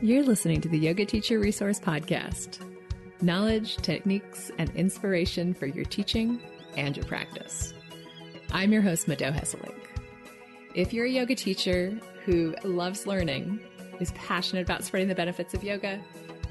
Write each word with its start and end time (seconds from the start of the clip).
You're 0.00 0.22
listening 0.22 0.60
to 0.60 0.68
the 0.68 0.78
Yoga 0.78 1.04
Teacher 1.04 1.40
Resource 1.40 1.80
Podcast 1.80 2.60
knowledge, 3.20 3.78
techniques, 3.78 4.48
and 4.56 4.70
inspiration 4.76 5.52
for 5.52 5.66
your 5.66 5.84
teaching 5.84 6.40
and 6.76 6.96
your 6.96 7.04
practice. 7.06 7.74
I'm 8.52 8.72
your 8.72 8.80
host, 8.80 9.08
Mado 9.08 9.32
Hesselink. 9.32 9.74
If 10.76 10.92
you're 10.92 11.06
a 11.06 11.10
yoga 11.10 11.34
teacher 11.34 11.98
who 12.24 12.54
loves 12.62 13.08
learning, 13.08 13.58
is 13.98 14.12
passionate 14.12 14.62
about 14.62 14.84
spreading 14.84 15.08
the 15.08 15.16
benefits 15.16 15.52
of 15.52 15.64
yoga, 15.64 16.00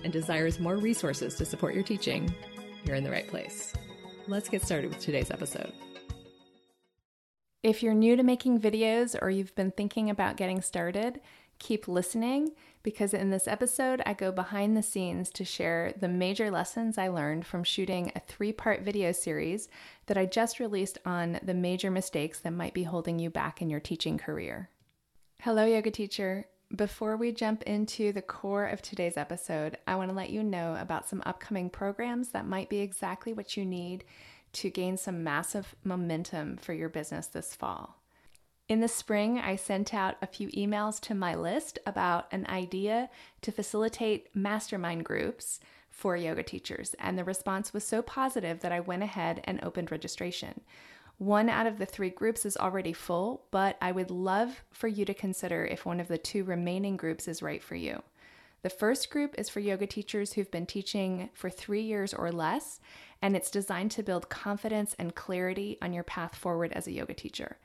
and 0.03 0.11
desires 0.11 0.59
more 0.59 0.75
resources 0.75 1.35
to 1.35 1.45
support 1.45 1.73
your 1.73 1.85
teaching, 1.85 2.29
you're 2.83 2.97
in 2.97 3.05
the 3.05 3.11
right 3.11 3.29
place. 3.29 3.71
Let's 4.27 4.49
get 4.49 4.61
started 4.61 4.89
with 4.89 4.99
today's 4.99 5.31
episode. 5.31 5.71
If 7.63 7.81
you're 7.81 7.93
new 7.93 8.17
to 8.17 8.23
making 8.23 8.59
videos 8.59 9.15
or 9.21 9.29
you've 9.29 9.55
been 9.55 9.71
thinking 9.71 10.09
about 10.09 10.35
getting 10.35 10.61
started, 10.61 11.21
keep 11.59 11.87
listening 11.87 12.51
because 12.87 13.13
in 13.13 13.31
this 13.31 13.49
episode, 13.49 14.01
I 14.05 14.13
go 14.13 14.31
behind 14.31 14.77
the 14.77 14.81
scenes 14.81 15.29
to 15.31 15.43
share 15.43 15.93
the 15.99 16.07
major 16.07 16.49
lessons 16.49 16.97
I 16.97 17.09
learned 17.09 17.45
from 17.45 17.65
shooting 17.65 18.13
a 18.15 18.21
three 18.21 18.53
part 18.53 18.83
video 18.83 19.11
series 19.11 19.67
that 20.05 20.17
I 20.17 20.25
just 20.25 20.61
released 20.61 20.97
on 21.05 21.37
the 21.43 21.53
major 21.53 21.91
mistakes 21.91 22.39
that 22.39 22.51
might 22.51 22.73
be 22.73 22.83
holding 22.83 23.19
you 23.19 23.29
back 23.29 23.61
in 23.61 23.69
your 23.69 23.81
teaching 23.81 24.17
career. 24.17 24.69
Hello, 25.41 25.65
yoga 25.65 25.91
teacher. 25.91 26.47
Before 26.73 27.17
we 27.17 27.33
jump 27.33 27.61
into 27.63 28.13
the 28.13 28.21
core 28.21 28.67
of 28.67 28.81
today's 28.81 29.17
episode, 29.17 29.77
I 29.85 29.97
want 29.97 30.09
to 30.09 30.15
let 30.15 30.29
you 30.29 30.41
know 30.41 30.77
about 30.79 31.09
some 31.09 31.21
upcoming 31.25 31.69
programs 31.69 32.29
that 32.29 32.47
might 32.47 32.69
be 32.69 32.79
exactly 32.79 33.33
what 33.33 33.57
you 33.57 33.65
need 33.65 34.05
to 34.53 34.69
gain 34.69 34.95
some 34.95 35.25
massive 35.25 35.75
momentum 35.83 36.55
for 36.55 36.71
your 36.71 36.87
business 36.87 37.27
this 37.27 37.53
fall. 37.53 37.97
In 38.69 38.81
the 38.81 38.89
spring, 38.89 39.39
I 39.39 39.55
sent 39.55 39.93
out 39.93 40.17
a 40.21 40.27
few 40.27 40.49
emails 40.49 40.99
to 41.01 41.15
my 41.15 41.35
list 41.35 41.79
about 41.85 42.27
an 42.33 42.45
idea 42.49 43.09
to 43.41 43.51
facilitate 43.51 44.35
mastermind 44.35 45.05
groups 45.05 45.61
for 45.89 46.17
yoga 46.17 46.43
teachers, 46.43 46.93
and 46.99 47.17
the 47.17 47.23
response 47.23 47.73
was 47.73 47.85
so 47.85 48.01
positive 48.01 48.59
that 48.59 48.73
I 48.73 48.81
went 48.81 49.03
ahead 49.03 49.39
and 49.45 49.63
opened 49.63 49.89
registration. 49.89 50.61
One 51.17 51.47
out 51.47 51.65
of 51.65 51.77
the 51.77 51.85
three 51.85 52.09
groups 52.09 52.45
is 52.45 52.57
already 52.57 52.91
full, 52.91 53.45
but 53.51 53.77
I 53.81 53.93
would 53.93 54.11
love 54.11 54.63
for 54.69 54.89
you 54.89 55.05
to 55.05 55.13
consider 55.13 55.65
if 55.65 55.85
one 55.85 56.01
of 56.01 56.09
the 56.09 56.17
two 56.17 56.43
remaining 56.43 56.97
groups 56.97 57.27
is 57.29 57.41
right 57.41 57.63
for 57.63 57.75
you. 57.75 58.03
The 58.63 58.69
first 58.69 59.09
group 59.09 59.33
is 59.37 59.47
for 59.47 59.61
yoga 59.61 59.87
teachers 59.87 60.33
who've 60.33 60.51
been 60.51 60.65
teaching 60.65 61.29
for 61.33 61.49
three 61.49 61.83
years 61.83 62.13
or 62.13 62.33
less, 62.33 62.81
and 63.21 63.33
it's 63.33 63.49
designed 63.49 63.91
to 63.91 64.03
build 64.03 64.29
confidence 64.29 64.93
and 64.99 65.15
clarity 65.15 65.77
on 65.81 65.93
your 65.93 66.03
path 66.03 66.35
forward 66.35 66.73
as 66.73 66.85
a 66.85 66.91
yoga 66.91 67.13
teacher. 67.13 67.57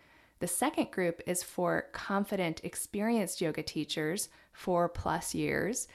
The 0.42 0.48
second 0.48 0.90
group 0.90 1.22
is 1.24 1.44
for 1.44 1.86
confident, 1.92 2.62
experienced 2.64 3.40
yoga 3.40 3.62
teachers, 3.62 4.28
four 4.52 4.88
plus 4.88 5.36
years. 5.36 5.86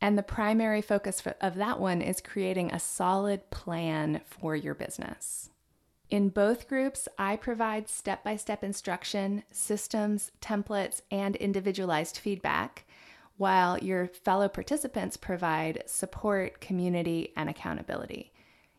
And 0.00 0.16
the 0.16 0.22
primary 0.22 0.82
focus 0.82 1.20
of 1.40 1.56
that 1.56 1.80
one 1.80 2.00
is 2.00 2.20
creating 2.20 2.70
a 2.70 2.78
solid 2.78 3.50
plan 3.50 4.20
for 4.24 4.54
your 4.54 4.76
business. 4.76 5.50
In 6.10 6.28
both 6.28 6.68
groups, 6.68 7.08
I 7.18 7.34
provide 7.34 7.88
step 7.88 8.22
by 8.22 8.36
step 8.36 8.62
instruction, 8.62 9.42
systems, 9.50 10.30
templates, 10.40 11.00
and 11.10 11.34
individualized 11.34 12.18
feedback, 12.18 12.84
while 13.36 13.78
your 13.78 14.06
fellow 14.06 14.48
participants 14.48 15.16
provide 15.16 15.82
support, 15.86 16.60
community, 16.60 17.32
and 17.34 17.50
accountability. 17.50 18.32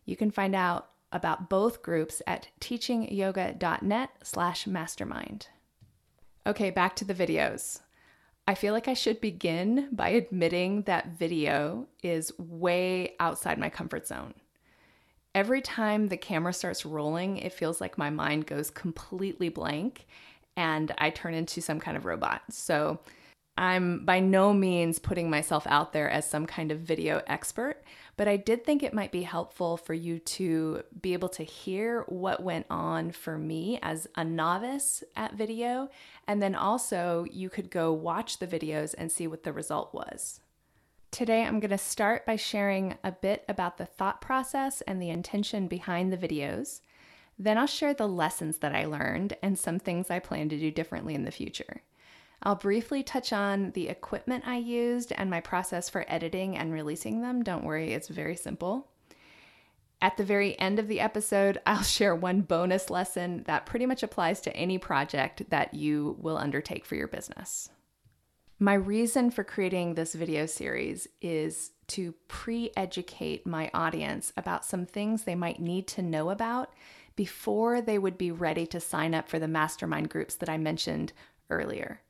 You 0.06 0.16
can 0.16 0.30
find 0.30 0.54
out 0.54 0.89
about 1.12 1.48
both 1.48 1.82
groups 1.82 2.22
at 2.26 2.48
teachingyoga.net 2.60 4.10
slash 4.22 4.66
mastermind. 4.66 5.48
Okay, 6.46 6.70
back 6.70 6.96
to 6.96 7.04
the 7.04 7.14
videos. 7.14 7.80
I 8.46 8.54
feel 8.54 8.72
like 8.72 8.88
I 8.88 8.94
should 8.94 9.20
begin 9.20 9.88
by 9.92 10.08
admitting 10.10 10.82
that 10.82 11.18
video 11.18 11.86
is 12.02 12.32
way 12.38 13.14
outside 13.20 13.58
my 13.58 13.68
comfort 13.68 14.06
zone. 14.06 14.34
Every 15.34 15.60
time 15.60 16.08
the 16.08 16.16
camera 16.16 16.52
starts 16.52 16.84
rolling, 16.84 17.36
it 17.38 17.52
feels 17.52 17.80
like 17.80 17.96
my 17.96 18.10
mind 18.10 18.46
goes 18.46 18.70
completely 18.70 19.48
blank 19.48 20.06
and 20.56 20.92
I 20.98 21.10
turn 21.10 21.34
into 21.34 21.60
some 21.60 21.78
kind 21.78 21.96
of 21.96 22.04
robot. 22.04 22.42
So 22.50 22.98
I'm 23.56 24.04
by 24.04 24.20
no 24.20 24.52
means 24.52 24.98
putting 24.98 25.30
myself 25.30 25.66
out 25.66 25.92
there 25.92 26.10
as 26.10 26.28
some 26.28 26.46
kind 26.46 26.72
of 26.72 26.80
video 26.80 27.22
expert, 27.26 27.84
but 28.16 28.28
I 28.28 28.36
did 28.36 28.64
think 28.64 28.82
it 28.82 28.94
might 28.94 29.12
be 29.12 29.22
helpful 29.22 29.76
for 29.76 29.94
you 29.94 30.18
to 30.18 30.82
be 31.00 31.12
able 31.12 31.28
to 31.30 31.42
hear 31.42 32.04
what 32.08 32.42
went 32.42 32.66
on 32.68 33.12
for 33.12 33.38
me 33.38 33.78
as 33.82 34.06
a 34.14 34.24
novice 34.24 35.02
at 35.16 35.34
video. 35.34 35.88
And 36.26 36.42
then 36.42 36.54
also, 36.54 37.24
you 37.30 37.48
could 37.48 37.70
go 37.70 37.92
watch 37.92 38.38
the 38.38 38.46
videos 38.46 38.94
and 38.96 39.10
see 39.10 39.26
what 39.26 39.42
the 39.42 39.52
result 39.52 39.94
was. 39.94 40.40
Today, 41.10 41.42
I'm 41.44 41.60
going 41.60 41.70
to 41.70 41.78
start 41.78 42.24
by 42.24 42.36
sharing 42.36 42.96
a 43.02 43.10
bit 43.10 43.44
about 43.48 43.78
the 43.78 43.86
thought 43.86 44.20
process 44.20 44.80
and 44.82 45.02
the 45.02 45.10
intention 45.10 45.66
behind 45.66 46.12
the 46.12 46.16
videos. 46.16 46.80
Then, 47.38 47.58
I'll 47.58 47.66
share 47.66 47.94
the 47.94 48.06
lessons 48.06 48.58
that 48.58 48.74
I 48.74 48.84
learned 48.84 49.36
and 49.42 49.58
some 49.58 49.78
things 49.78 50.10
I 50.10 50.18
plan 50.18 50.48
to 50.50 50.58
do 50.58 50.70
differently 50.70 51.14
in 51.14 51.24
the 51.24 51.30
future. 51.30 51.82
I'll 52.42 52.54
briefly 52.54 53.02
touch 53.02 53.32
on 53.32 53.72
the 53.72 53.88
equipment 53.88 54.44
I 54.46 54.56
used 54.56 55.12
and 55.12 55.28
my 55.28 55.40
process 55.40 55.88
for 55.88 56.06
editing 56.08 56.56
and 56.56 56.72
releasing 56.72 57.20
them. 57.20 57.42
Don't 57.42 57.64
worry, 57.64 57.92
it's 57.92 58.08
very 58.08 58.36
simple. 58.36 58.88
At 60.02 60.16
the 60.16 60.24
very 60.24 60.58
end 60.58 60.78
of 60.78 60.88
the 60.88 61.00
episode, 61.00 61.60
I'll 61.66 61.82
share 61.82 62.14
one 62.14 62.40
bonus 62.40 62.88
lesson 62.88 63.42
that 63.44 63.66
pretty 63.66 63.86
much 63.86 64.02
applies 64.02 64.40
to 64.42 64.56
any 64.56 64.78
project 64.78 65.50
that 65.50 65.74
you 65.74 66.16
will 66.18 66.38
undertake 66.38 66.86
for 66.86 66.94
your 66.94 67.08
business. 67.08 67.68
My 68.58 68.74
reason 68.74 69.30
for 69.30 69.42
creating 69.42 69.94
this 69.94 70.14
video 70.14 70.44
series 70.46 71.08
is 71.22 71.70
to 71.88 72.14
pre 72.28 72.70
educate 72.76 73.46
my 73.46 73.70
audience 73.72 74.32
about 74.36 74.64
some 74.64 74.86
things 74.86 75.24
they 75.24 75.34
might 75.34 75.60
need 75.60 75.86
to 75.88 76.02
know 76.02 76.30
about 76.30 76.72
before 77.16 77.80
they 77.80 77.98
would 77.98 78.16
be 78.16 78.30
ready 78.30 78.66
to 78.66 78.78
sign 78.78 79.14
up 79.14 79.28
for 79.28 79.38
the 79.38 79.48
mastermind 79.48 80.10
groups 80.10 80.34
that 80.36 80.48
I 80.48 80.58
mentioned 80.58 81.12
earlier. 81.48 82.00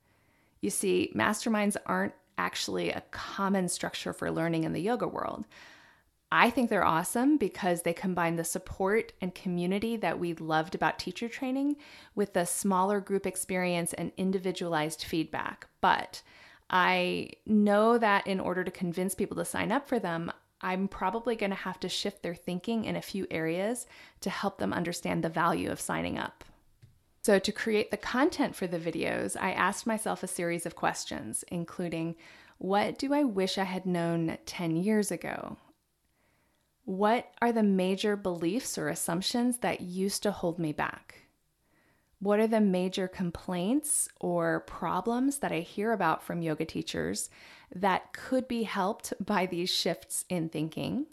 You 0.61 0.71
see, 0.71 1.13
masterminds 1.15 1.77
aren't 1.87 2.15
actually 2.37 2.91
a 2.91 3.03
common 3.11 3.69
structure 3.69 4.13
for 4.13 4.31
learning 4.31 4.65
in 4.65 4.73
the 4.73 4.81
yoga 4.81 5.07
world. 5.07 5.47
I 6.33 6.49
think 6.49 6.71
they're 6.71 6.85
awesome 6.85 7.39
because 7.39 7.83
they 7.83 7.93
combine 7.93 8.37
the 8.37 8.45
support 8.45 9.13
and 9.21 9.35
community 9.35 9.97
that 9.97 10.21
we 10.21 10.35
loved 10.35 10.75
about 10.75 10.99
teacher 10.99 11.29
training 11.29 11.77
with 12.15 12.35
the 12.35 12.45
smaller 12.45 13.01
group 13.01 13.27
experience 13.27 13.93
and 13.95 14.13
individualized 14.17 15.03
feedback. 15.03 15.67
But 15.81 16.23
I 16.71 17.31
know 17.47 17.99
that 17.99 18.29
in 18.29 18.39
order 18.39 18.63
to 18.63 18.71
convince 18.71 19.15
people 19.17 19.37
to 19.39 19.45
sign 19.45 19.73
up 19.73 19.89
for 19.89 19.99
them, 19.99 20.31
I'm 20.61 20.87
probably 20.87 21.35
going 21.35 21.51
to 21.51 21.57
have 21.57 21.81
to 21.81 21.89
shift 21.89 22.23
their 22.23 22.35
thinking 22.35 22.85
in 22.85 22.95
a 22.95 23.03
few 23.03 23.27
areas 23.31 23.87
to 24.21 24.31
help 24.31 24.59
them 24.59 24.73
understand 24.73 25.25
the 25.25 25.29
value 25.31 25.71
of 25.71 25.81
signing 25.81 26.17
up. 26.17 26.45
So, 27.23 27.39
to 27.39 27.53
create 27.53 27.91
the 27.91 27.99
content 27.99 28.57
for 28.57 28.67
the 28.67 28.79
videos, 28.79 29.37
I 29.39 29.53
asked 29.53 29.87
myself 29.87 30.23
a 30.23 30.27
series 30.27 30.65
of 30.65 30.75
questions, 30.75 31.45
including 31.49 32.17
What 32.57 32.99
do 32.99 33.13
I 33.13 33.25
wish 33.25 33.59
I 33.59 33.65
had 33.65 33.85
known 33.85 34.39
10 34.47 34.77
years 34.77 35.11
ago? 35.11 35.59
What 36.85 37.31
are 37.43 37.53
the 37.53 37.63
major 37.63 38.17
beliefs 38.17 38.79
or 38.79 38.89
assumptions 38.89 39.59
that 39.59 39.83
used 39.83 40.23
to 40.23 40.33
hold 40.33 40.59
me 40.59 40.73
back? 40.73 41.27
What 42.21 42.41
are 42.41 42.47
the 42.47 42.61
major 42.61 43.07
complaints 43.07 44.09
or 44.19 44.61
problems 44.61 45.39
that 45.39 45.53
I 45.53 45.61
hear 45.61 45.93
about 45.93 46.23
from 46.23 46.43
yoga 46.43 46.65
teachers 46.65 47.31
that 47.75 48.13
could 48.13 48.49
be 48.49 48.63
helped 48.63 49.13
by 49.21 49.47
these 49.47 49.71
shifts 49.71 50.25
in 50.29 50.49
thinking? 50.49 51.07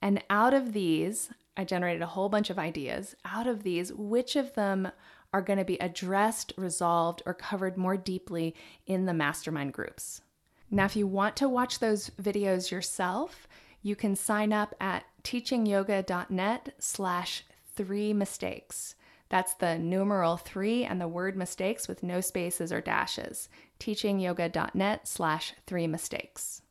And 0.00 0.22
out 0.28 0.52
of 0.52 0.72
these, 0.72 1.30
I 1.56 1.64
generated 1.64 2.02
a 2.02 2.06
whole 2.06 2.28
bunch 2.28 2.50
of 2.50 2.58
ideas. 2.58 3.14
Out 3.24 3.46
of 3.46 3.62
these, 3.62 3.92
which 3.92 4.36
of 4.36 4.54
them 4.54 4.90
are 5.32 5.42
going 5.42 5.58
to 5.58 5.64
be 5.64 5.80
addressed, 5.80 6.52
resolved, 6.56 7.22
or 7.24 7.34
covered 7.34 7.76
more 7.76 7.96
deeply 7.96 8.54
in 8.86 9.06
the 9.06 9.14
mastermind 9.14 9.72
groups? 9.72 10.22
Now, 10.70 10.86
if 10.86 10.96
you 10.96 11.06
want 11.06 11.36
to 11.36 11.48
watch 11.48 11.78
those 11.78 12.10
videos 12.20 12.70
yourself, 12.70 13.46
you 13.82 13.96
can 13.96 14.16
sign 14.16 14.52
up 14.52 14.74
at 14.80 15.04
teachingyoga.net 15.24 16.74
slash 16.78 17.44
three 17.74 18.12
mistakes. 18.12 18.94
That's 19.28 19.54
the 19.54 19.78
numeral 19.78 20.36
three 20.36 20.84
and 20.84 21.00
the 21.00 21.08
word 21.08 21.36
mistakes 21.36 21.88
with 21.88 22.02
no 22.02 22.20
spaces 22.20 22.70
or 22.72 22.80
dashes. 22.80 23.48
teachingyoga.net 23.80 25.08
slash 25.08 25.54
three 25.66 25.86
mistakes. 25.86 26.62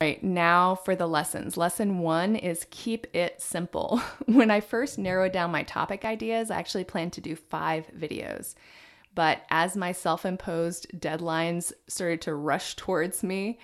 Right, 0.00 0.22
now 0.22 0.74
for 0.74 0.94
the 0.94 1.06
lessons. 1.06 1.56
Lesson 1.56 2.00
one 2.00 2.36
is 2.36 2.66
keep 2.70 3.06
it 3.14 3.40
simple. 3.40 4.02
when 4.26 4.50
I 4.50 4.60
first 4.60 4.98
narrowed 4.98 5.32
down 5.32 5.50
my 5.50 5.62
topic 5.62 6.04
ideas, 6.04 6.50
I 6.50 6.58
actually 6.58 6.84
planned 6.84 7.14
to 7.14 7.22
do 7.22 7.34
five 7.34 7.86
videos. 7.96 8.54
But 9.14 9.42
as 9.48 9.74
my 9.74 9.92
self 9.92 10.26
imposed 10.26 10.88
deadlines 11.00 11.72
started 11.88 12.20
to 12.22 12.34
rush 12.34 12.76
towards 12.76 13.22
me, 13.22 13.58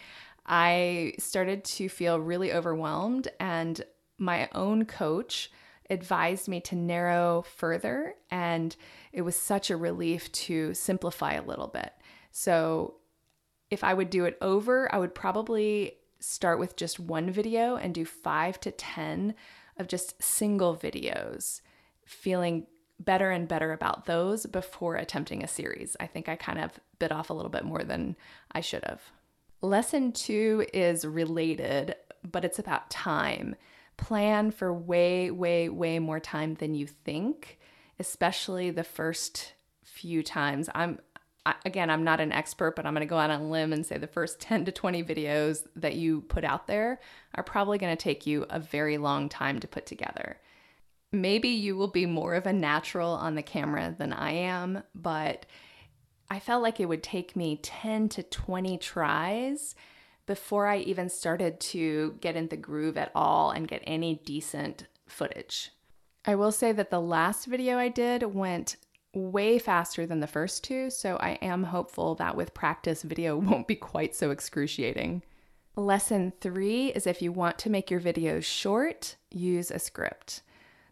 I 0.46 1.12
started 1.18 1.64
to 1.64 1.90
feel 1.90 2.18
really 2.18 2.52
overwhelmed, 2.52 3.28
and 3.38 3.80
my 4.16 4.48
own 4.54 4.86
coach 4.86 5.52
advised 5.90 6.48
me 6.48 6.60
to 6.62 6.74
narrow 6.74 7.42
further. 7.42 8.14
And 8.30 8.74
it 9.12 9.20
was 9.20 9.36
such 9.36 9.68
a 9.68 9.76
relief 9.76 10.32
to 10.32 10.72
simplify 10.72 11.34
a 11.34 11.42
little 11.42 11.68
bit. 11.68 11.92
So 12.30 12.94
if 13.70 13.84
I 13.84 13.92
would 13.92 14.08
do 14.08 14.24
it 14.24 14.38
over, 14.40 14.92
I 14.94 14.98
would 14.98 15.14
probably 15.14 15.98
start 16.22 16.58
with 16.58 16.76
just 16.76 17.00
one 17.00 17.30
video 17.30 17.76
and 17.76 17.94
do 17.94 18.04
five 18.04 18.60
to 18.60 18.70
10 18.70 19.34
of 19.76 19.88
just 19.88 20.22
single 20.22 20.76
videos, 20.76 21.60
feeling 22.04 22.66
better 23.00 23.30
and 23.30 23.48
better 23.48 23.72
about 23.72 24.06
those 24.06 24.46
before 24.46 24.96
attempting 24.96 25.42
a 25.42 25.48
series. 25.48 25.96
I 25.98 26.06
think 26.06 26.28
I 26.28 26.36
kind 26.36 26.58
of 26.58 26.78
bit 26.98 27.12
off 27.12 27.30
a 27.30 27.34
little 27.34 27.50
bit 27.50 27.64
more 27.64 27.82
than 27.82 28.16
I 28.52 28.60
should 28.60 28.84
have. 28.84 29.02
Lesson 29.60 30.12
two 30.12 30.66
is 30.72 31.04
related, 31.04 31.96
but 32.30 32.44
it's 32.44 32.58
about 32.58 32.90
time. 32.90 33.56
Plan 33.96 34.50
for 34.50 34.72
way, 34.72 35.30
way, 35.30 35.68
way 35.68 35.98
more 35.98 36.20
time 36.20 36.54
than 36.54 36.74
you 36.74 36.86
think, 36.86 37.58
especially 37.98 38.70
the 38.70 38.84
first 38.84 39.52
few 39.84 40.22
times. 40.22 40.68
I'm 40.74 40.98
again, 41.64 41.90
I'm 41.90 42.04
not 42.04 42.20
an 42.20 42.32
expert, 42.32 42.76
but 42.76 42.86
I'm 42.86 42.94
going 42.94 43.06
to 43.06 43.10
go 43.10 43.18
out 43.18 43.30
on 43.30 43.40
a 43.40 43.50
limb 43.50 43.72
and 43.72 43.84
say 43.84 43.98
the 43.98 44.06
first 44.06 44.40
10 44.40 44.64
to 44.66 44.72
20 44.72 45.02
videos 45.04 45.66
that 45.76 45.94
you 45.94 46.22
put 46.22 46.44
out 46.44 46.66
there 46.66 47.00
are 47.34 47.42
probably 47.42 47.78
going 47.78 47.96
to 47.96 48.02
take 48.02 48.26
you 48.26 48.46
a 48.50 48.58
very 48.58 48.98
long 48.98 49.28
time 49.28 49.60
to 49.60 49.68
put 49.68 49.86
together. 49.86 50.38
Maybe 51.10 51.48
you 51.48 51.76
will 51.76 51.88
be 51.88 52.06
more 52.06 52.34
of 52.34 52.46
a 52.46 52.52
natural 52.52 53.10
on 53.10 53.34
the 53.34 53.42
camera 53.42 53.94
than 53.96 54.12
I 54.12 54.32
am, 54.32 54.82
but 54.94 55.44
I 56.30 56.38
felt 56.38 56.62
like 56.62 56.80
it 56.80 56.88
would 56.88 57.02
take 57.02 57.36
me 57.36 57.60
10 57.62 58.08
to 58.10 58.22
20 58.22 58.78
tries 58.78 59.74
before 60.24 60.66
I 60.66 60.78
even 60.78 61.10
started 61.10 61.60
to 61.60 62.16
get 62.20 62.36
in 62.36 62.48
the 62.48 62.56
groove 62.56 62.96
at 62.96 63.12
all 63.14 63.50
and 63.50 63.68
get 63.68 63.82
any 63.86 64.22
decent 64.24 64.86
footage. 65.06 65.70
I 66.24 66.36
will 66.36 66.52
say 66.52 66.72
that 66.72 66.90
the 66.90 67.00
last 67.00 67.46
video 67.46 67.76
I 67.76 67.88
did 67.88 68.22
went 68.22 68.76
way 69.14 69.58
faster 69.58 70.06
than 70.06 70.20
the 70.20 70.26
first 70.26 70.64
two, 70.64 70.90
so 70.90 71.16
I 71.16 71.32
am 71.42 71.64
hopeful 71.64 72.14
that 72.16 72.36
with 72.36 72.54
practice, 72.54 73.02
video 73.02 73.36
won't 73.38 73.68
be 73.68 73.76
quite 73.76 74.14
so 74.14 74.30
excruciating. 74.30 75.22
Lesson 75.74 76.32
three 76.40 76.88
is 76.88 77.06
if 77.06 77.22
you 77.22 77.32
want 77.32 77.58
to 77.58 77.70
make 77.70 77.90
your 77.90 78.00
videos 78.00 78.44
short, 78.44 79.16
use 79.30 79.70
a 79.70 79.78
script. 79.78 80.42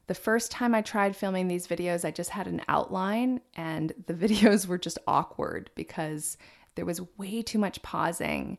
The 0.06 0.14
first 0.14 0.50
time 0.50 0.74
I 0.74 0.82
tried 0.82 1.14
filming 1.14 1.48
these 1.48 1.68
videos, 1.68 2.04
I 2.04 2.10
just 2.10 2.30
had 2.30 2.46
an 2.46 2.62
outline, 2.66 3.40
and 3.54 3.92
the 4.06 4.14
videos 4.28 4.66
were 4.66 4.78
just 4.78 4.98
awkward 5.06 5.70
because 5.74 6.36
there 6.74 6.86
was 6.86 7.02
way 7.18 7.42
too 7.42 7.58
much 7.58 7.82
pausing. 7.82 8.58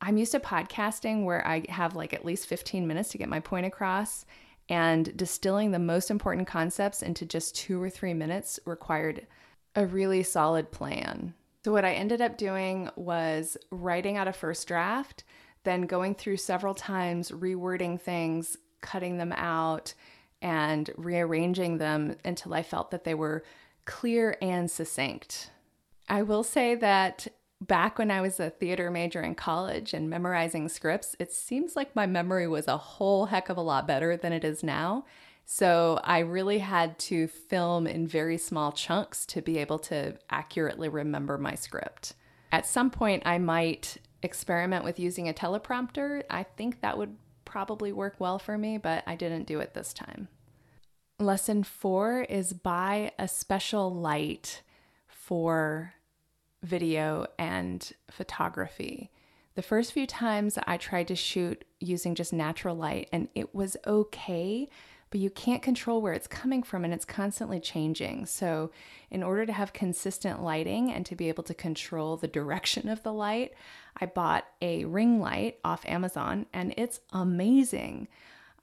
I'm 0.00 0.16
used 0.16 0.32
to 0.32 0.40
podcasting 0.40 1.24
where 1.24 1.46
I 1.46 1.64
have 1.68 1.94
like 1.94 2.12
at 2.12 2.24
least 2.24 2.46
15 2.46 2.86
minutes 2.86 3.10
to 3.10 3.18
get 3.18 3.28
my 3.28 3.40
point 3.40 3.64
across, 3.64 4.26
and 4.68 5.16
distilling 5.16 5.70
the 5.70 5.78
most 5.78 6.10
important 6.10 6.46
concepts 6.46 7.02
into 7.02 7.26
just 7.26 7.54
two 7.54 7.82
or 7.82 7.90
three 7.90 8.14
minutes 8.14 8.58
required 8.64 9.26
a 9.74 9.86
really 9.86 10.22
solid 10.22 10.70
plan. 10.70 11.34
So, 11.64 11.72
what 11.72 11.84
I 11.84 11.94
ended 11.94 12.20
up 12.20 12.36
doing 12.36 12.90
was 12.96 13.56
writing 13.70 14.16
out 14.16 14.28
a 14.28 14.32
first 14.32 14.68
draft, 14.68 15.24
then 15.64 15.82
going 15.82 16.14
through 16.14 16.36
several 16.36 16.74
times, 16.74 17.30
rewording 17.30 18.00
things, 18.00 18.56
cutting 18.80 19.16
them 19.16 19.32
out, 19.32 19.94
and 20.42 20.90
rearranging 20.96 21.78
them 21.78 22.16
until 22.24 22.52
I 22.52 22.62
felt 22.62 22.90
that 22.90 23.04
they 23.04 23.14
were 23.14 23.44
clear 23.86 24.36
and 24.42 24.70
succinct. 24.70 25.50
I 26.08 26.22
will 26.22 26.44
say 26.44 26.74
that 26.74 27.28
back 27.66 27.98
when 27.98 28.10
I 28.10 28.20
was 28.20 28.40
a 28.40 28.50
theater 28.50 28.90
major 28.90 29.22
in 29.22 29.34
college 29.34 29.94
and 29.94 30.10
memorizing 30.10 30.68
scripts, 30.68 31.16
it 31.18 31.32
seems 31.32 31.76
like 31.76 31.96
my 31.96 32.06
memory 32.06 32.46
was 32.46 32.68
a 32.68 32.76
whole 32.76 33.26
heck 33.26 33.48
of 33.48 33.56
a 33.56 33.62
lot 33.62 33.86
better 33.86 34.16
than 34.16 34.32
it 34.32 34.44
is 34.44 34.62
now. 34.62 35.04
So 35.46 36.00
I 36.04 36.20
really 36.20 36.58
had 36.58 36.98
to 37.00 37.26
film 37.26 37.86
in 37.86 38.06
very 38.06 38.38
small 38.38 38.72
chunks 38.72 39.26
to 39.26 39.42
be 39.42 39.58
able 39.58 39.78
to 39.80 40.16
accurately 40.30 40.88
remember 40.88 41.36
my 41.38 41.54
script. 41.54 42.14
At 42.50 42.66
some 42.66 42.90
point, 42.90 43.22
I 43.26 43.38
might 43.38 43.98
experiment 44.22 44.84
with 44.84 44.98
using 44.98 45.28
a 45.28 45.34
teleprompter. 45.34 46.22
I 46.30 46.44
think 46.44 46.80
that 46.80 46.96
would 46.96 47.16
probably 47.44 47.92
work 47.92 48.16
well 48.18 48.38
for 48.38 48.56
me, 48.56 48.78
but 48.78 49.04
I 49.06 49.16
didn't 49.16 49.46
do 49.46 49.60
it 49.60 49.74
this 49.74 49.92
time. 49.92 50.28
Lesson 51.18 51.62
four 51.62 52.22
is 52.22 52.52
buy 52.52 53.12
a 53.18 53.28
special 53.28 53.94
light 53.94 54.62
for 55.06 55.94
video 56.64 57.26
and 57.38 57.92
photography. 58.10 59.10
The 59.54 59.62
first 59.62 59.92
few 59.92 60.06
times 60.06 60.58
I 60.66 60.76
tried 60.76 61.08
to 61.08 61.14
shoot 61.14 61.64
using 61.78 62.16
just 62.16 62.32
natural 62.32 62.74
light 62.74 63.08
and 63.12 63.28
it 63.34 63.54
was 63.54 63.76
okay, 63.86 64.68
but 65.10 65.20
you 65.20 65.30
can't 65.30 65.62
control 65.62 66.02
where 66.02 66.12
it's 66.12 66.26
coming 66.26 66.64
from 66.64 66.84
and 66.84 66.92
it's 66.92 67.04
constantly 67.04 67.60
changing. 67.60 68.26
So, 68.26 68.72
in 69.12 69.22
order 69.22 69.46
to 69.46 69.52
have 69.52 69.72
consistent 69.72 70.42
lighting 70.42 70.90
and 70.90 71.06
to 71.06 71.14
be 71.14 71.28
able 71.28 71.44
to 71.44 71.54
control 71.54 72.16
the 72.16 72.26
direction 72.26 72.88
of 72.88 73.04
the 73.04 73.12
light, 73.12 73.52
I 74.00 74.06
bought 74.06 74.44
a 74.60 74.86
ring 74.86 75.20
light 75.20 75.58
off 75.64 75.86
Amazon 75.86 76.46
and 76.52 76.74
it's 76.76 76.98
amazing. 77.12 78.08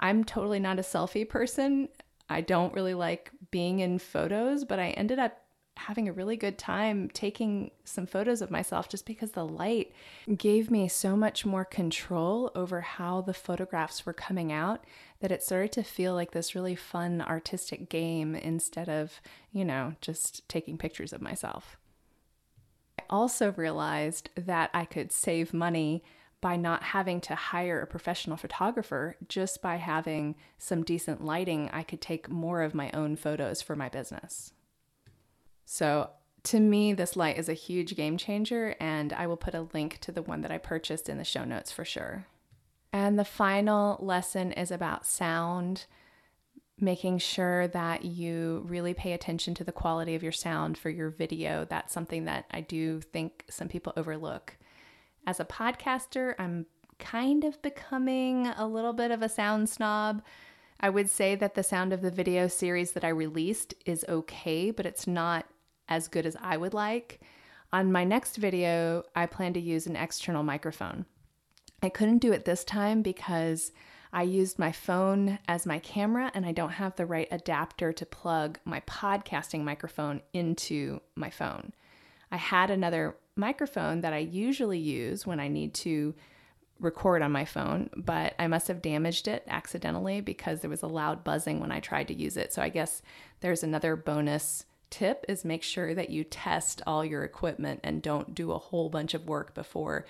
I'm 0.01 0.25
totally 0.25 0.59
not 0.59 0.79
a 0.79 0.81
selfie 0.81 1.29
person. 1.29 1.87
I 2.29 2.41
don't 2.41 2.73
really 2.73 2.95
like 2.95 3.31
being 3.51 3.79
in 3.79 3.99
photos, 3.99 4.65
but 4.65 4.79
I 4.79 4.89
ended 4.89 5.19
up 5.19 5.40
having 5.81 6.07
a 6.07 6.13
really 6.13 6.37
good 6.37 6.57
time 6.57 7.09
taking 7.13 7.71
some 7.83 8.05
photos 8.05 8.41
of 8.41 8.51
myself 8.51 8.89
just 8.89 9.05
because 9.05 9.31
the 9.31 9.45
light 9.45 9.91
gave 10.37 10.71
me 10.71 10.87
so 10.87 11.15
much 11.15 11.45
more 11.45 11.65
control 11.65 12.51
over 12.55 12.81
how 12.81 13.21
the 13.21 13.33
photographs 13.33 14.05
were 14.05 14.13
coming 14.13 14.51
out 14.51 14.83
that 15.19 15.31
it 15.31 15.43
started 15.43 15.71
to 15.71 15.83
feel 15.83 16.13
like 16.13 16.31
this 16.31 16.55
really 16.55 16.75
fun 16.75 17.21
artistic 17.21 17.89
game 17.89 18.35
instead 18.35 18.89
of, 18.89 19.21
you 19.51 19.65
know, 19.65 19.93
just 20.01 20.47
taking 20.47 20.77
pictures 20.77 21.13
of 21.13 21.21
myself. 21.21 21.77
I 22.99 23.03
also 23.09 23.51
realized 23.53 24.29
that 24.35 24.69
I 24.73 24.85
could 24.85 25.11
save 25.11 25.53
money 25.53 26.03
by 26.41 26.55
not 26.55 26.81
having 26.81 27.21
to 27.21 27.35
hire 27.35 27.79
a 27.79 27.87
professional 27.87 28.35
photographer, 28.35 29.15
just 29.27 29.61
by 29.61 29.75
having 29.75 30.35
some 30.57 30.83
decent 30.83 31.23
lighting, 31.23 31.69
I 31.71 31.83
could 31.83 32.01
take 32.01 32.29
more 32.29 32.63
of 32.63 32.73
my 32.73 32.89
own 32.93 33.15
photos 33.15 33.61
for 33.61 33.75
my 33.75 33.89
business. 33.89 34.51
So 35.65 36.09
to 36.43 36.59
me, 36.59 36.93
this 36.93 37.15
light 37.15 37.37
is 37.37 37.49
a 37.49 37.53
huge 37.53 37.95
game 37.95 38.17
changer, 38.17 38.75
and 38.79 39.13
I 39.13 39.27
will 39.27 39.37
put 39.37 39.53
a 39.53 39.67
link 39.73 39.99
to 39.99 40.11
the 40.11 40.23
one 40.23 40.41
that 40.41 40.51
I 40.51 40.57
purchased 40.57 41.07
in 41.07 41.17
the 41.17 41.23
show 41.23 41.43
notes 41.43 41.71
for 41.71 41.85
sure. 41.85 42.25
And 42.91 43.17
the 43.17 43.25
final 43.25 43.97
lesson 44.01 44.51
is 44.51 44.71
about 44.71 45.05
sound, 45.05 45.85
making 46.79 47.19
sure 47.19 47.67
that 47.67 48.03
you 48.03 48.65
really 48.67 48.93
pay 48.93 49.13
attention 49.13 49.53
to 49.55 49.63
the 49.63 49.71
quality 49.71 50.15
of 50.15 50.23
your 50.23 50.31
sound 50.31 50.77
for 50.77 50.89
your 50.89 51.09
video. 51.09 51.65
That's 51.69 51.93
something 51.93 52.25
that 52.25 52.45
I 52.51 52.61
do 52.61 53.01
think 53.01 53.45
some 53.49 53.67
people 53.67 53.93
overlook. 53.95 54.57
As 55.27 55.39
a 55.39 55.45
podcaster, 55.45 56.33
I'm 56.39 56.65
kind 56.97 57.43
of 57.43 57.61
becoming 57.61 58.47
a 58.47 58.67
little 58.67 58.93
bit 58.93 59.11
of 59.11 59.21
a 59.21 59.29
sound 59.29 59.69
snob. 59.69 60.23
I 60.81 60.89
would 60.89 61.09
say 61.09 61.35
that 61.35 61.53
the 61.53 61.63
sound 61.63 61.93
of 61.93 62.01
the 62.01 62.09
video 62.09 62.47
series 62.47 62.93
that 62.93 63.03
I 63.03 63.09
released 63.09 63.75
is 63.85 64.03
okay, 64.09 64.71
but 64.71 64.87
it's 64.87 65.05
not 65.05 65.45
as 65.87 66.07
good 66.07 66.25
as 66.25 66.35
I 66.41 66.57
would 66.57 66.73
like. 66.73 67.21
On 67.71 67.91
my 67.91 68.03
next 68.03 68.37
video, 68.37 69.03
I 69.15 69.27
plan 69.27 69.53
to 69.53 69.59
use 69.61 69.85
an 69.85 69.95
external 69.95 70.41
microphone. 70.41 71.05
I 71.83 71.89
couldn't 71.89 72.17
do 72.17 72.31
it 72.31 72.45
this 72.45 72.63
time 72.63 73.03
because 73.03 73.71
I 74.11 74.23
used 74.23 74.59
my 74.59 74.71
phone 74.71 75.39
as 75.47 75.65
my 75.65 75.79
camera 75.79 76.31
and 76.33 76.45
I 76.45 76.51
don't 76.51 76.71
have 76.71 76.95
the 76.95 77.05
right 77.05 77.27
adapter 77.31 77.93
to 77.93 78.05
plug 78.05 78.59
my 78.65 78.81
podcasting 78.81 79.63
microphone 79.63 80.21
into 80.33 80.99
my 81.15 81.29
phone. 81.29 81.73
I 82.31 82.37
had 82.37 82.71
another 82.71 83.15
microphone 83.35 84.01
that 84.01 84.13
I 84.13 84.17
usually 84.19 84.79
use 84.79 85.25
when 85.27 85.39
I 85.39 85.47
need 85.47 85.73
to 85.75 86.15
record 86.81 87.21
on 87.21 87.31
my 87.31 87.45
phone, 87.45 87.89
but 87.95 88.33
I 88.37 88.47
must 88.47 88.67
have 88.67 88.81
damaged 88.81 89.27
it 89.27 89.43
accidentally 89.47 90.19
because 90.19 90.59
there 90.59 90.69
was 90.69 90.81
a 90.81 90.87
loud 90.87 91.23
buzzing 91.23 91.59
when 91.59 91.71
I 91.71 91.79
tried 91.79 92.07
to 92.09 92.13
use 92.13 92.35
it. 92.35 92.51
So 92.51 92.61
I 92.61 92.69
guess 92.69 93.01
there's 93.39 93.63
another 93.63 93.95
bonus 93.95 94.65
tip 94.89 95.23
is 95.29 95.45
make 95.45 95.63
sure 95.63 95.95
that 95.95 96.09
you 96.09 96.23
test 96.23 96.81
all 96.85 97.05
your 97.05 97.23
equipment 97.23 97.79
and 97.83 98.01
don't 98.01 98.35
do 98.35 98.51
a 98.51 98.57
whole 98.57 98.89
bunch 98.89 99.13
of 99.13 99.27
work 99.27 99.53
before 99.53 100.05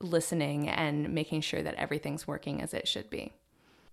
listening 0.00 0.68
and 0.68 1.12
making 1.12 1.40
sure 1.40 1.62
that 1.62 1.74
everything's 1.74 2.26
working 2.26 2.62
as 2.62 2.72
it 2.72 2.88
should 2.88 3.10
be. 3.10 3.32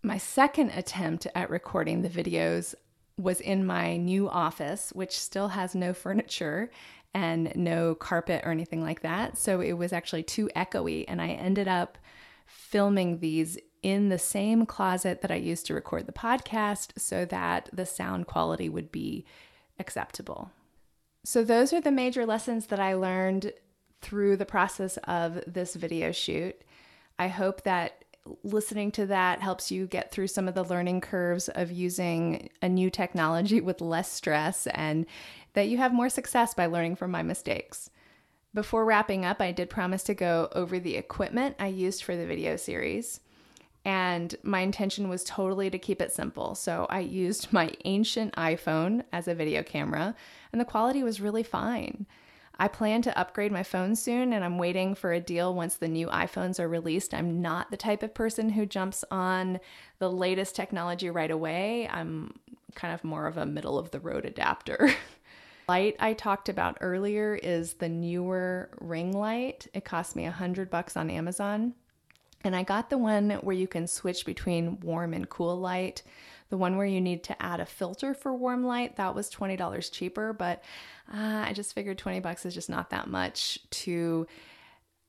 My 0.02 0.18
second 0.18 0.72
attempt 0.72 1.28
at 1.36 1.50
recording 1.50 2.02
the 2.02 2.10
videos 2.10 2.74
was 3.18 3.40
in 3.40 3.66
my 3.66 3.98
new 3.98 4.30
office, 4.30 4.92
which 4.94 5.20
still 5.20 5.50
has 5.50 5.76
no 5.76 5.94
furniture 6.06 6.72
and 7.14 7.52
no 7.56 7.96
carpet 7.96 8.44
or 8.46 8.52
anything 8.52 8.82
like 8.82 9.02
that. 9.02 9.38
So 9.38 9.62
it 9.62 9.74
was 9.74 9.94
actually 9.94 10.24
too 10.24 10.50
echoey, 10.56 11.06
and 11.08 11.22
I 11.22 11.30
ended 11.30 11.68
up 11.68 11.98
filming 12.46 13.20
these 13.20 13.58
in 13.82 14.10
the 14.10 14.20
same 14.20 14.66
closet 14.66 15.22
that 15.22 15.32
I 15.32 15.36
used 15.36 15.66
to 15.66 15.74
record 15.74 16.06
the 16.06 16.12
podcast 16.12 17.00
so 17.00 17.26
that 17.26 17.70
the 17.74 17.86
sound 17.86 18.28
quality 18.28 18.70
would 18.70 18.92
be 18.92 19.26
acceptable. 19.80 20.52
So, 21.24 21.44
those 21.44 21.72
are 21.74 21.82
the 21.82 21.92
major 21.92 22.26
lessons 22.26 22.68
that 22.68 22.80
I 22.80 22.94
learned 22.94 23.54
through 24.02 24.38
the 24.38 24.46
process 24.46 24.98
of 25.04 25.42
this 25.46 25.76
video 25.76 26.12
shoot. 26.12 26.56
I 27.20 27.28
hope 27.28 27.64
that 27.64 28.04
listening 28.44 28.92
to 28.92 29.06
that 29.08 29.42
helps 29.42 29.72
you 29.72 29.88
get 29.88 30.12
through 30.12 30.28
some 30.28 30.48
of 30.48 30.54
the 30.54 30.64
learning 30.64 31.02
curves 31.02 31.50
of 31.50 31.72
using 31.72 32.50
a 32.62 32.70
new 32.70 32.90
technology 32.90 33.62
with 33.62 33.82
less 33.82 34.12
stress 34.12 34.68
and 34.68 35.06
that 35.54 35.68
you 35.68 35.78
have 35.78 35.94
more 35.94 36.10
success 36.10 36.54
by 36.54 36.66
learning 36.66 36.96
from 36.96 37.12
my 37.12 37.24
mistakes. 37.24 37.90
Before 38.54 38.84
wrapping 38.84 39.24
up, 39.24 39.42
I 39.42 39.52
did 39.52 39.70
promise 39.70 40.04
to 40.04 40.14
go 40.14 40.50
over 40.54 40.80
the 40.80 40.96
equipment 40.96 41.56
I 41.60 41.68
used 41.68 42.04
for 42.04 42.16
the 42.16 42.26
video 42.26 42.58
series. 42.58 43.22
And 43.84 44.36
my 44.44 44.60
intention 44.60 45.10
was 45.10 45.24
totally 45.24 45.70
to 45.70 45.80
keep 45.80 46.02
it 46.02 46.12
simple. 46.12 46.54
So 46.54 46.86
I 46.90 47.00
used 47.00 47.52
my 47.52 47.72
ancient 47.86 48.36
iPhone 48.36 49.04
as 49.12 49.28
a 49.28 49.36
video 49.36 49.64
camera, 49.64 50.16
and 50.52 50.62
the 50.62 50.66
quality 50.66 51.02
was 51.02 51.22
really 51.22 51.44
fine. 51.44 52.06
I 52.60 52.68
plan 52.68 53.02
to 53.04 53.18
upgrade 53.18 53.52
my 53.52 53.64
phone 53.64 53.96
soon, 53.96 54.34
and 54.34 54.44
I'm 54.44 54.60
waiting 54.60 54.94
for 54.94 55.14
a 55.14 55.20
deal 55.20 55.56
once 55.56 55.76
the 55.76 55.88
new 55.88 56.08
iPhones 56.08 56.60
are 56.60 56.68
released. 56.68 57.14
I'm 57.14 57.42
not 57.42 57.72
the 57.72 57.78
type 57.78 58.04
of 58.04 58.14
person 58.14 58.50
who 58.50 58.68
jumps 58.68 59.04
on 59.10 59.60
the 59.98 60.12
latest 60.12 60.56
technology 60.56 61.10
right 61.10 61.32
away. 61.32 61.88
I'm 61.92 62.36
kind 62.76 62.94
of 62.94 63.04
more 63.04 63.26
of 63.26 63.38
a 63.38 63.48
middle 63.48 63.80
of 63.80 63.90
the 63.90 64.00
road 64.00 64.26
adapter. 64.26 64.94
light 65.72 65.96
I 66.02 66.12
talked 66.12 66.50
about 66.50 66.80
earlier 66.82 67.34
is 67.34 67.76
the 67.76 67.88
newer 67.88 68.72
ring 68.82 69.14
light. 69.14 69.68
It 69.74 69.86
cost 69.86 70.18
me 70.18 70.26
a 70.26 70.32
hundred 70.32 70.70
bucks 70.70 70.98
on 70.98 71.10
Amazon. 71.10 71.76
And 72.44 72.58
I 72.58 72.64
got 72.64 72.90
the 72.90 72.98
one 72.98 73.30
where 73.40 73.56
you 73.56 73.70
can 73.70 73.88
switch 73.88 74.26
between 74.26 74.82
warm 74.82 75.14
and 75.14 75.30
cool 75.30 75.58
light. 75.58 76.04
The 76.50 76.58
one 76.58 76.76
where 76.76 76.86
you 76.86 77.00
need 77.00 77.24
to 77.24 77.42
add 77.42 77.62
a 77.62 77.66
filter 77.66 78.14
for 78.14 78.34
warm 78.34 78.66
light, 78.66 78.98
that 78.98 79.16
was 79.16 79.30
$20 79.30 79.90
cheaper, 79.94 80.34
but 80.34 80.62
uh, 81.08 81.46
I 81.48 81.54
just 81.54 81.74
figured 81.74 81.98
20 81.98 82.20
bucks 82.20 82.46
is 82.46 82.54
just 82.54 82.70
not 82.70 82.90
that 82.90 83.08
much 83.08 83.58
to 83.86 84.28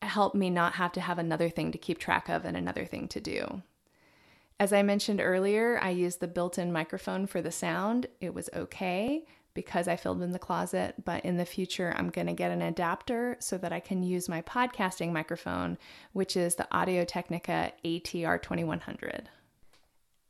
help 0.01 0.33
me 0.37 0.49
not 0.49 0.75
have 0.75 0.93
to 0.93 1.01
have 1.01 1.19
another 1.19 1.51
thing 1.51 1.73
to 1.73 1.79
keep 1.79 1.99
track 1.99 2.29
of 2.29 2.45
and 2.45 2.57
another 2.57 2.85
thing 2.85 3.09
to 3.09 3.21
do. 3.21 3.63
As 4.61 4.73
I 4.73 4.85
mentioned 4.85 5.21
earlier, 5.21 5.81
I 5.83 5.91
used 5.91 6.21
the 6.21 6.29
built 6.29 6.57
in 6.57 6.71
microphone 6.71 7.27
for 7.27 7.43
the 7.43 7.51
sound. 7.51 8.07
It 8.21 8.33
was 8.33 8.49
okay 8.55 9.25
because 9.55 9.89
I 9.89 9.97
filmed 9.97 10.23
in 10.23 10.33
the 10.33 10.39
closet, 10.39 10.95
but 11.05 11.25
in 11.25 11.37
the 11.37 11.45
future, 11.45 11.95
I'm 11.97 12.11
going 12.11 12.27
to 12.27 12.33
get 12.33 12.51
an 12.51 12.63
adapter 12.63 13.37
so 13.39 13.59
that 13.59 13.73
I 13.73 13.81
can 13.81 14.03
use 14.03 14.29
my 14.29 14.43
podcasting 14.43 15.13
microphone, 15.13 15.79
which 16.13 16.37
is 16.37 16.55
the 16.55 16.69
Audio 16.75 17.05
Technica 17.05 17.73
ATR 17.85 18.41
2100. 18.41 19.29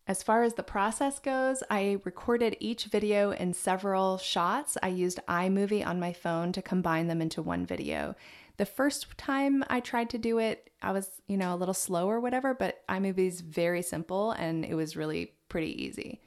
As 0.07 0.23
far 0.23 0.43
as 0.43 0.55
the 0.55 0.65
process 0.65 1.21
goes, 1.21 1.63
I 1.71 1.99
recorded 2.05 2.57
each 2.59 2.87
video 2.87 3.31
in 3.31 3.55
several 3.55 4.19
shots. 4.19 4.77
I 4.83 4.89
used 4.89 5.21
iMovie 5.29 5.87
on 5.87 6.01
my 6.01 6.13
phone 6.13 6.53
to 6.53 6.63
combine 6.63 7.07
them 7.07 7.23
into 7.23 7.41
one 7.41 7.65
video. 7.65 8.17
The 8.57 8.67
first 8.67 9.17
time 9.17 9.65
I 9.71 9.81
tried 9.81 10.11
to 10.11 10.19
do 10.19 10.39
it, 10.39 10.71
I 10.83 10.91
was, 10.91 11.23
you 11.29 11.37
know, 11.37 11.55
a 11.55 11.57
little 11.57 11.73
slow 11.73 12.09
or 12.09 12.21
whatever, 12.21 12.53
but 12.53 12.87
iMovie 12.89 13.29
is 13.29 13.41
very 13.41 13.83
simple 13.83 14.33
and 14.33 14.65
it 14.65 14.75
was 14.75 14.97
really 14.97 15.33
pretty 15.49 15.83
easy. 15.83 16.21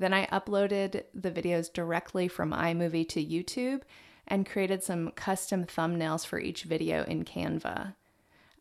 Then 0.00 0.14
I 0.14 0.26
uploaded 0.28 1.04
the 1.12 1.30
videos 1.30 1.70
directly 1.70 2.26
from 2.26 2.52
iMovie 2.52 3.08
to 3.10 3.22
YouTube 3.22 3.82
and 4.26 4.48
created 4.48 4.82
some 4.82 5.10
custom 5.10 5.66
thumbnails 5.66 6.26
for 6.26 6.40
each 6.40 6.62
video 6.62 7.04
in 7.04 7.22
Canva. 7.22 7.94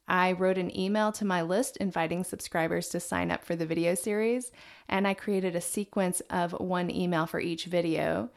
I 0.05 0.33
wrote 0.33 0.57
an 0.57 0.77
email 0.77 1.13
to 1.13 1.23
my 1.23 1.41
list 1.41 1.77
inviting 1.77 2.25
subscribers 2.25 2.89
to 2.89 2.99
sign 2.99 3.31
up 3.31 3.45
for 3.45 3.55
the 3.55 3.65
video 3.65 3.95
series, 3.95 4.51
and 4.89 5.07
I 5.07 5.13
created 5.13 5.55
a 5.55 5.61
sequence 5.61 6.19
of 6.29 6.51
one 6.51 6.91
email 6.91 7.25
for 7.25 7.39
each 7.39 7.65
video 7.65 8.31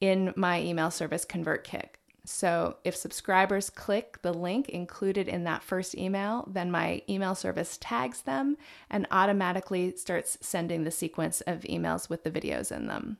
in 0.00 0.32
my 0.36 0.60
email 0.60 0.92
service 0.92 1.24
ConvertKit. 1.24 1.97
So 2.30 2.76
if 2.84 2.94
subscribers 2.94 3.70
click 3.70 4.20
the 4.20 4.34
link 4.34 4.68
included 4.68 5.28
in 5.28 5.44
that 5.44 5.62
first 5.62 5.96
email, 5.96 6.46
then 6.46 6.70
my 6.70 7.00
email 7.08 7.34
service 7.34 7.78
tags 7.80 8.20
them 8.20 8.58
and 8.90 9.06
automatically 9.10 9.96
starts 9.96 10.36
sending 10.42 10.84
the 10.84 10.90
sequence 10.90 11.40
of 11.42 11.60
emails 11.60 12.10
with 12.10 12.24
the 12.24 12.30
videos 12.30 12.70
in 12.70 12.86
them. 12.86 13.16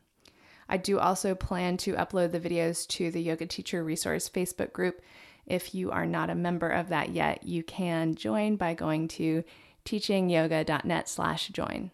I 0.68 0.76
do 0.76 0.98
also 0.98 1.34
plan 1.34 1.78
to 1.78 1.94
upload 1.94 2.32
the 2.32 2.40
videos 2.40 2.86
to 2.88 3.10
the 3.10 3.22
Yoga 3.22 3.46
Teacher 3.46 3.82
Resource 3.82 4.28
Facebook 4.28 4.74
group 4.74 5.00
if 5.46 5.74
you 5.74 5.90
are 5.90 6.04
not 6.04 6.28
a 6.28 6.34
member 6.34 6.68
of 6.68 6.90
that 6.90 7.08
yet, 7.08 7.44
you 7.44 7.62
can 7.62 8.14
join 8.14 8.56
by 8.56 8.74
going 8.74 9.08
to 9.08 9.42
teachingyoga.net 9.86 11.08
slash 11.08 11.48
join. 11.48 11.90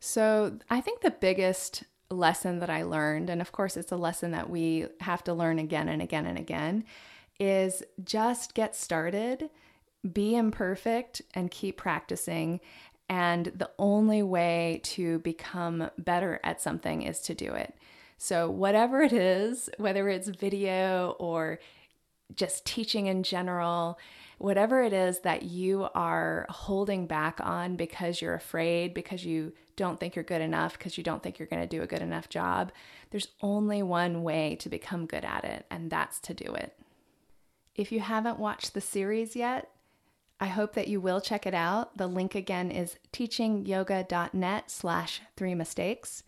So 0.00 0.58
I 0.68 0.80
think 0.80 1.00
the 1.00 1.12
biggest 1.12 1.84
lesson 2.10 2.60
that 2.60 2.70
I 2.70 2.82
learned, 2.82 3.30
and 3.30 3.40
of 3.40 3.52
course 3.52 3.76
it's 3.76 3.92
a 3.92 3.96
lesson 3.96 4.30
that 4.32 4.50
we 4.50 4.86
have 5.00 5.24
to 5.24 5.34
learn 5.34 5.58
again 5.58 5.88
and 5.88 6.02
again 6.02 6.26
and 6.26 6.38
again, 6.38 6.84
is 7.40 7.82
just 8.02 8.54
get 8.54 8.76
started, 8.76 9.50
be 10.12 10.36
imperfect, 10.36 11.22
and 11.34 11.50
keep 11.50 11.76
practicing. 11.76 12.60
And 13.08 13.46
the 13.46 13.70
only 13.78 14.22
way 14.22 14.80
to 14.84 15.18
become 15.20 15.90
better 15.98 16.40
at 16.42 16.60
something 16.60 17.02
is 17.02 17.20
to 17.22 17.34
do 17.34 17.52
it. 17.52 17.74
So, 18.16 18.48
whatever 18.48 19.02
it 19.02 19.12
is, 19.12 19.68
whether 19.76 20.08
it's 20.08 20.28
video 20.28 21.16
or 21.18 21.58
just 22.34 22.64
teaching 22.64 23.06
in 23.06 23.22
general, 23.22 23.98
whatever 24.38 24.82
it 24.82 24.92
is 24.92 25.20
that 25.20 25.42
you 25.42 25.88
are 25.94 26.46
holding 26.48 27.06
back 27.06 27.40
on 27.42 27.76
because 27.76 28.20
you're 28.20 28.34
afraid, 28.34 28.94
because 28.94 29.24
you 29.24 29.52
don't 29.76 29.98
think 29.98 30.14
you're 30.14 30.24
good 30.24 30.40
enough, 30.40 30.78
because 30.78 30.96
you 30.96 31.04
don't 31.04 31.22
think 31.22 31.38
you're 31.38 31.48
going 31.48 31.62
to 31.62 31.68
do 31.68 31.82
a 31.82 31.86
good 31.86 32.02
enough 32.02 32.28
job, 32.28 32.72
there's 33.10 33.28
only 33.40 33.82
one 33.82 34.22
way 34.22 34.56
to 34.56 34.68
become 34.68 35.06
good 35.06 35.24
at 35.24 35.44
it, 35.44 35.66
and 35.70 35.90
that's 35.90 36.20
to 36.20 36.34
do 36.34 36.54
it. 36.54 36.76
If 37.74 37.90
you 37.90 38.00
haven't 38.00 38.38
watched 38.38 38.74
the 38.74 38.80
series 38.80 39.34
yet, 39.34 39.70
I 40.40 40.46
hope 40.46 40.74
that 40.74 40.88
you 40.88 41.00
will 41.00 41.20
check 41.20 41.46
it 41.46 41.54
out. 41.54 41.96
The 41.96 42.06
link 42.06 42.34
again 42.34 42.70
is 42.70 42.96
teachingyoga.net 43.12 44.70
slash 44.70 45.22
three 45.36 45.54
mistakes. 45.54 46.22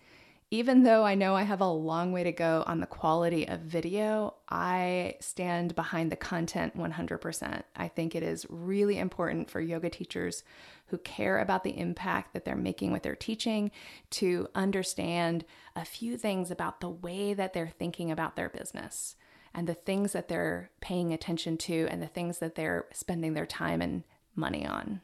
Even 0.53 0.85
though 0.85 1.05
I 1.05 1.17
know 1.17 1.35
I 1.35 1.43
have 1.43 1.61
a 1.61 1.69
long 1.69 2.13
way 2.13 2.23
to 2.23 2.31
go 2.31 2.63
on 2.69 2.79
the 2.79 2.87
quality 2.87 3.49
of 3.49 3.61
video, 3.61 4.35
I 4.49 5.17
stand 5.19 5.75
behind 5.75 6.13
the 6.13 6.17
content 6.17 6.77
100%. 6.77 7.63
I 7.75 7.89
think 7.89 8.15
it 8.15 8.23
is 8.23 8.47
really 8.49 8.97
important 8.99 9.51
for 9.51 9.61
yoga 9.61 9.91
teachers 9.91 10.45
who 10.87 10.99
care 10.99 11.41
about 11.41 11.65
the 11.65 11.77
impact 11.77 12.33
that 12.33 12.45
they're 12.45 12.55
making 12.55 12.93
with 12.93 13.03
their 13.03 13.17
teaching 13.17 13.73
to 14.11 14.47
understand 14.55 15.45
a 15.75 15.85
few 15.85 16.17
things 16.17 16.53
about 16.53 16.81
the 16.81 16.91
way 16.91 17.35
that 17.35 17.53
they're 17.53 17.73
thinking 17.77 18.13
about 18.13 18.37
their 18.37 18.49
business 18.49 19.17
and 19.53 19.67
the 19.67 19.75
things 19.75 20.13
that 20.13 20.29
they're 20.29 20.71
paying 20.81 21.13
attention 21.13 21.57
to 21.57 21.89
and 21.91 22.01
the 22.01 22.07
things 22.07 22.39
that 22.39 22.55
they're 22.55 22.87
spending 22.93 23.35
their 23.35 23.47
time 23.47 23.83
and 23.83 24.05
money 24.37 24.65
on. 24.65 25.01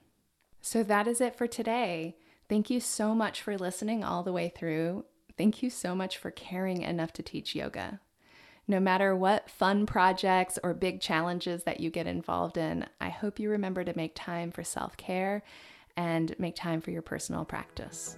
So 0.61 0.85
that 0.85 1.09
is 1.09 1.21
it 1.21 1.35
for 1.35 1.49
today. 1.49 2.17
Thank 2.49 2.71
you 2.71 2.79
so 2.79 3.13
much 3.13 3.43
for 3.43 3.59
listening 3.59 4.05
all 4.05 4.23
the 4.23 4.33
way 4.33 4.53
through. 4.55 5.05
Thank 5.37 5.63
you 5.63 5.71
so 5.71 5.95
much 5.95 6.19
for 6.19 6.31
caring 6.31 6.83
enough 6.83 7.13
to 7.15 7.23
teach 7.23 7.55
yoga. 7.55 8.01
No 8.69 8.79
matter 8.79 9.17
what 9.17 9.51
fun 9.51 9.87
projects 9.87 10.59
or 10.63 10.73
big 10.73 11.01
challenges 11.01 11.65
that 11.65 11.81
you 11.81 11.91
get 11.91 12.07
involved 12.07 12.57
in, 12.57 12.87
I 13.01 13.09
hope 13.09 13.41
you 13.41 13.51
remember 13.51 13.83
to 13.85 13.97
make 13.97 14.13
time 14.15 14.51
for 14.51 14.63
self 14.63 14.97
care 14.97 15.43
and 15.97 16.35
make 16.39 16.55
time 16.55 16.81
for 16.81 16.91
your 16.91 17.03
personal 17.03 17.45
practice. 17.45 18.17